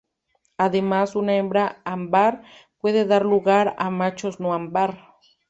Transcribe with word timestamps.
Además, 0.57 1.15
una 1.15 1.35
hembra 1.37 1.83
ámbar 1.85 2.41
puede 2.79 3.05
dar 3.05 3.23
lugar 3.23 3.75
a 3.77 3.91
machos 3.91 4.39
no 4.39 4.55
ámbar. 4.55 4.97